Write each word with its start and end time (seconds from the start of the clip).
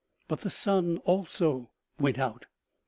But 0.27 0.41
the 0.41 0.49
sun 0.49 0.97
also 1.05 1.69
went 1.99 2.17
out. 2.17 2.47